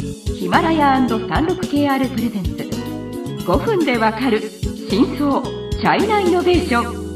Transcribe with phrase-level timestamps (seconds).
[0.00, 2.50] ヒマラヤ &36KR プレゼンツ。
[3.44, 4.40] 5分でわかる
[4.88, 7.08] 真相チャイナイノベーション。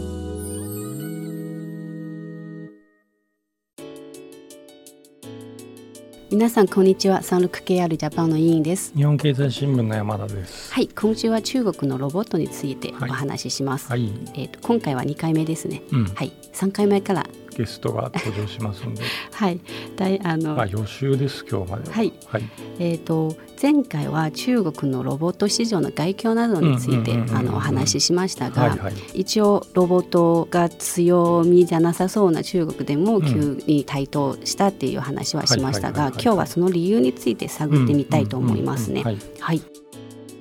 [6.32, 7.22] 皆さんこんにちは。
[7.22, 8.93] サンルク KR ジャパンの委員です。
[8.96, 10.75] 日本経済新聞の山田です。
[10.75, 16.07] はい今週は中国のロボットについてお話しします、はい、えっ、と今回は2回目ですね、うん。
[16.07, 16.33] はい。
[16.53, 19.03] 3回目からゲストが登場しますんで。
[19.32, 19.61] はい。
[19.96, 21.95] 大あの、まあ予習です今日までは。
[21.95, 22.12] はい。
[22.27, 22.43] はい、
[22.79, 28.95] えっ、と前回は中国のロボット市場の外況などについてあのお話ししましたが、はいはい。
[29.14, 39.03] 一応ロボットが強みじゃなさそうな中国でもん急に台頭したっていう話はしましたが今日はその理由について探ってみたいと思いますね。
[39.39, 39.62] はい、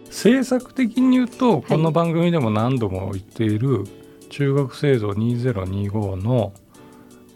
[0.07, 3.83] 政策的に言うとこの番組でも何度も言っている
[4.29, 6.53] 中国製造2025の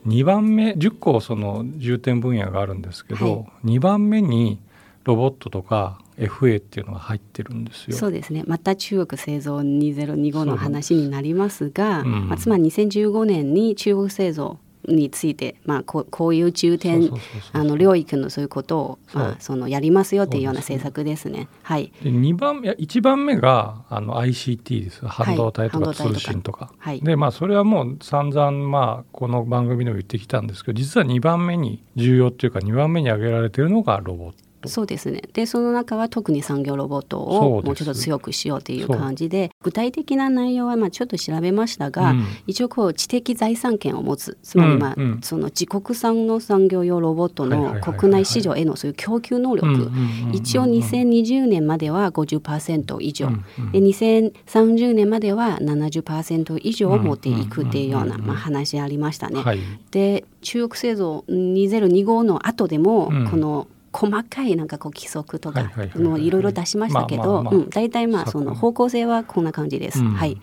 [0.06, 4.60] 2番目10個その重点分野があるんですけど、は2番目に
[5.04, 7.98] ロボットとか FA っていうのが入ってるんですよ。
[7.98, 8.44] そうですね。
[8.48, 12.30] また中国製造2025の話になりますが、うん。
[12.30, 14.58] まあ、つまり2015年に中国製造
[14.88, 17.10] について、まあ、こうこういう重点
[17.54, 21.48] あの領域のそういうことを、まあ、そのやりますよっていうような政策ですね。
[21.64, 25.06] はい、で2番いや1番目があの ICT です。
[25.06, 26.72] 半導体とか通信とか。
[26.78, 27.02] はい。
[27.02, 34.46] でまあそれはもう散々まあこの番組でも言ってきたんですけど実は2番目に重要っていうか2番目に挙げられているのがロボット。
[34.68, 35.22] そうですね。
[35.34, 42.26] でその中は特に産業ロボットをもうちょっと強くしようという感じで具体的な内容はまあちょっと調べましたが、うん。
[42.48, 45.22] 一応こう知的財産権を持つつまりまあ、うんうん。
[45.22, 49.90] その自国産の産業用ロボットの国内市場へのそういう供給能力、
[50.34, 59.42] 一応2020年までは50%以上、うんうんで2030年までは70%以上を持っていくっていうような、まあ、話ありましたね。
[59.42, 59.60] はい。
[59.92, 63.28] で中国製造2025の後でも、うん。
[63.30, 66.00] この細かいなんかこう規則とかはいはいはいはい。
[66.04, 70.02] もういろいろ出しましたけど大体まあその策方向性はこんな感じです。
[70.02, 70.14] うん。
[70.14, 70.40] はい、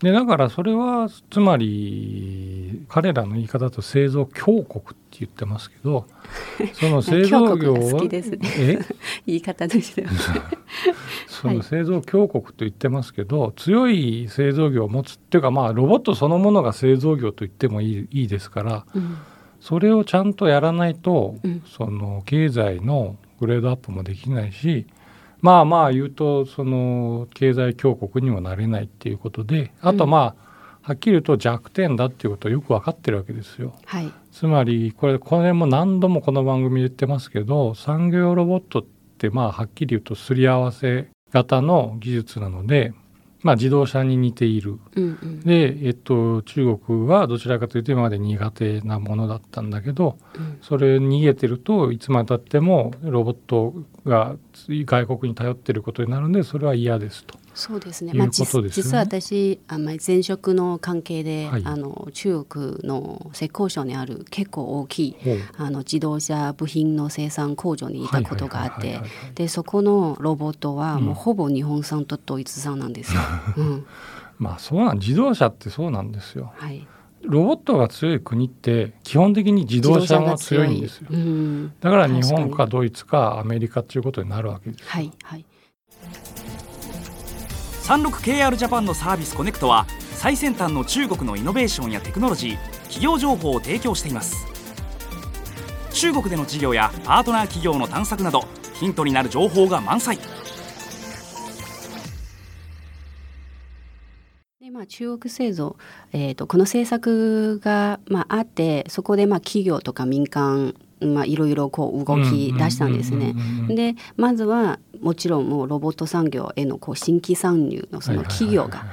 [0.00, 4.64] でだからそれはつまり彼らの言い方だと製造強国っ
[5.10, 6.06] て言ってますけど
[6.72, 8.38] その製造業はきですね。
[8.58, 8.78] え？
[9.26, 10.10] 言い方としては。
[11.28, 19.16] その製造強国と言ってますけど、強い製造業を持つっていうかまあロボットそのものが製造業と言ってもいいいいですからうん
[19.64, 21.62] それをちゃんとやらないと、うん。
[21.66, 24.86] その経済のグレードアップもできないし
[25.40, 30.36] まあまあ言うとその経済強国にもなれないっていうことであとま
[30.82, 33.74] あ、はっきり言うと弱点だっていうことをよく分かってるわけですよ。
[33.86, 34.12] はい。
[34.30, 38.84] つまりこれこれも何度もこの番組で言ってますけど産業ロボットっ
[39.16, 42.92] てまあはっきり言うとすり合わせ型の技術なので、
[43.44, 44.78] まあ、自動車に似ている。
[44.96, 53.74] うんうんで、えっと、中国はどちらかというと今まで苦手なものだったんだけどうんそれ逃げてるといつまでたってもロボット
[54.06, 54.36] が
[54.68, 57.38] 外国に頼ってることになるんでそれは嫌ですと。
[57.54, 58.12] そうですね。
[58.14, 65.16] まあ、ね実実は私あまあ前職の関係で、はいあの中国の浙江省にある結構大きい
[65.56, 69.00] あの自動車部品の生産工場にいたことがあって
[69.34, 73.20] でそこのロボットはうんもうほぼ日本産と統一産なんですよ。
[73.56, 73.86] うん
[74.38, 76.52] まあそうなん自動車ってそうなんですよ。
[76.56, 76.86] はい、
[77.22, 81.08] ロボットが強い国って基本的に自動車が強いんですよ。
[81.10, 84.86] うん、だから日本確かかドイツかアメリカっていうことになるわけですよ。
[84.88, 85.44] はいはい。
[87.84, 94.46] 36KR ジャパンのサービスコネクトは最先端の中国のイノベーションやテクノロジー企業情報を提供しています。
[95.92, 100.18] 中国での事業やパートナー企業の探索などヒントになる情報が満載。
[104.62, 105.76] でまあ、中国製造、
[106.12, 110.74] えー、とこの政策が、まあ、あってそこでまあ企業とか民間、
[111.06, 113.38] まあ、いろいろこう動き出したんですねうん。
[113.38, 113.74] うんうんうんうん。
[113.74, 118.86] でまずはもちろんもうロボット産業へのこう新規参入のその企業が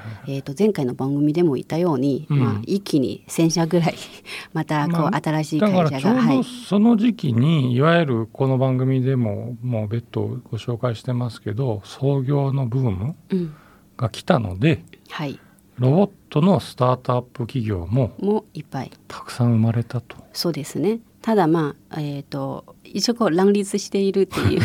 [0.58, 2.40] 前回の番組でも言ったように、うん。
[2.40, 3.96] まあ、一気に1,000社ぐらい
[4.54, 13.54] またこうまあ新しいだか会社が、はらちょうどい、その時期にいわゆるこの番組でももう別途ご紹介してますけど創業のブームうん。
[13.98, 15.40] が来たのではい、
[15.78, 18.92] ロボットのスタートアップ企業ももういっぱい。
[19.08, 20.18] たくさん生まれたと。
[20.34, 24.62] そうですねただまあ、えー、と一応こう乱立しているっていう。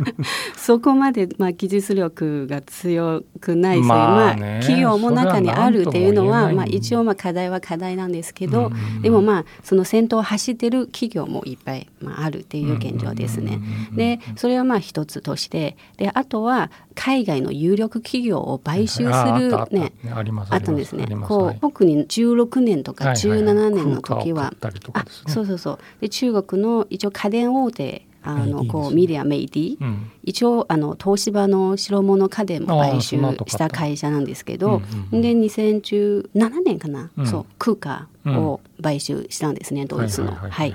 [0.56, 8.66] そこまで、まあ、技術力が強くない、そういうままあ企業も中にあるっていうのは、まあ、一応まあ課題は課題なんですけど、うん。
[8.66, 13.60] うんうんでもまあその先頭を走ってる企業もいっぱい、まあ、あるっていう現状ですね。
[13.94, 15.76] でそれはまあ一つとして。
[15.96, 21.06] であとは海外の有力企業を買収するねありますあったんですね。
[21.26, 21.56] こはい。
[21.56, 23.40] う特に16年とかはいはいはい。
[23.40, 24.52] 17年の時は
[24.94, 25.78] あそうそうそう。
[26.00, 28.64] で中国の一応家電大手あメイディですね。
[28.64, 30.10] のこう Midea メイディ、うん。
[30.22, 33.16] 一応あの東芝の白物家電も買収
[33.46, 35.22] した会社なんですけど、うんうんうん。
[35.22, 37.26] で2017年かな、うん。
[37.26, 40.32] そうクーカーを買収したんですね、ドイツの。
[40.32, 40.74] はい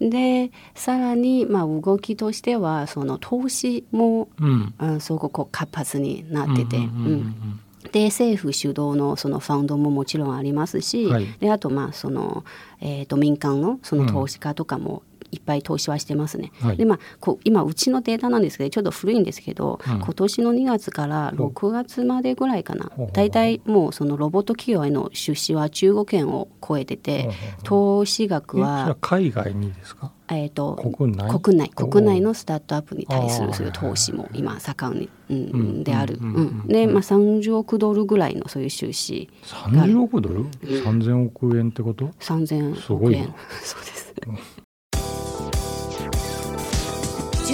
[0.00, 4.74] でさらにまあ動きとしてはその投資もうん。
[4.78, 7.60] あすごくこう活発になってて、うん
[7.92, 11.26] で政府主導のそのファウンドももちろんありますし、はい。
[11.40, 12.44] であとまあその、
[12.80, 16.52] えー、と民間のその投資家とかもいっぱい投資はしてますね。
[16.60, 16.76] はい。
[16.76, 19.94] でまあこう今うちのデータなんですけどちょっと古いんですけど、うん。
[20.00, 22.90] 今年の2月から6月までぐらいかな。
[23.12, 27.28] 大体もうそのロボット企業への出資は中国円を超えてて、
[27.64, 30.12] 投資額はは、海外にですか？
[30.32, 31.40] えー、と国内？
[31.40, 31.70] 国内。
[31.70, 35.40] 国内のスタートアップに対する投資も今盛んに、うんう
[35.80, 35.84] ん。
[35.84, 36.34] である、うん。
[36.34, 36.62] うん。
[36.64, 36.66] うん。
[36.68, 43.24] で、まあ、30億ドルぐらいのそういう収支30億ドル？3000億円ってこと？3000すごいな。
[43.24, 44.14] 億 円そうです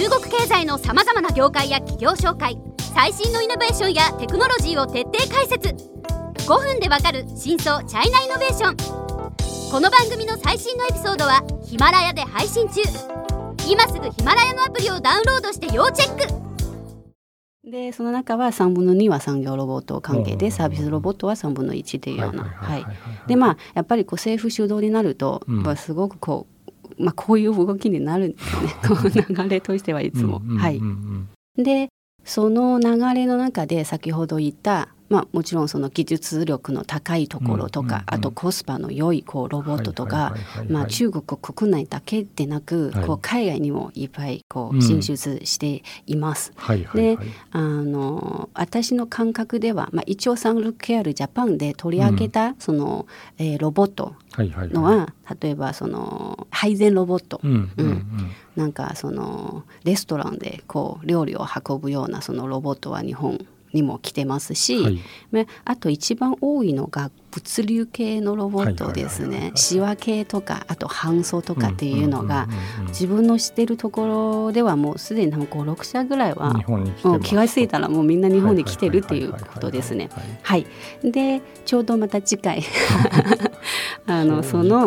[0.06, 2.56] 中国経済のさまざまな業界や企業紹介
[2.94, 5.70] 最新のイノベーションやテクノロジーを徹底解説。
[6.46, 8.76] 5分でわかる真相チャイナイノベーション。
[9.72, 12.82] この番組の最新のエピソードはヒマラヤで配信中。
[13.68, 16.28] 今すぐヒマラヤのアプリをダウンロードして要チェッ
[17.64, 17.68] ク。
[17.68, 20.38] でその中は3分の2は産業ロボット関係うん。
[20.38, 22.54] でサービスロボットは3分の1っていうような。
[23.26, 25.64] でまあやっぱりこう政府主導になると、うん。
[25.64, 26.55] まあすごくこう、
[26.98, 29.26] まあ、こういう動きになるんですよね。
[29.44, 30.40] 流れとしてはいつも。
[30.58, 30.80] はい、
[31.56, 31.88] で
[32.24, 40.34] その流れの中で先ほど言った、まあ、もちろんその技術力の高いところとか、あとコスパの良いこうロボットとか、
[40.88, 43.06] 中国国内だけでなく、はい。
[43.06, 46.52] こう海外にもいっぱいこううん進出しています。
[46.56, 47.26] はいはいはい。
[47.52, 53.06] あの私の感覚では、まあ、一応サンルケアルジャパンで取り上げた、その、
[53.38, 57.86] えーロボットはいはいのは、例えばその配膳ロボット、うんうん。
[57.86, 58.30] うん。
[58.56, 65.00] なんかそのレストランでこう料理を運ぶようなそのロボットは日本にも来てますし、はい。
[65.30, 69.52] まああと一番多いのが物流系のロボットですね。
[69.54, 76.54] 仕分けとかあと搬送とかっていうのがうんうんうんうん自分の知ってるところではもうすでに56社ぐらいは
[77.02, 80.08] もう気が付いたらもうみんな日本に来てるっていうことですね。
[80.42, 80.66] はい、
[81.04, 82.62] でちょうどまた次回。
[84.06, 84.86] あのその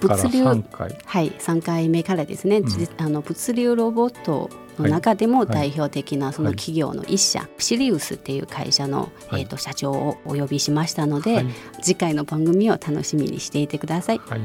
[0.00, 0.98] 物流3回。
[1.04, 2.66] はい、3回目からですね、ん。
[2.66, 5.48] じあの物流ロボットの中でもはい。
[5.48, 9.42] 代表的なその企業の一社、シリウスっていう会社の、はい。
[9.42, 11.46] えー、と社長をお呼びしましたので、はい。
[11.82, 14.18] 次回の番組を楽しみにしていてください。
[14.18, 14.40] はい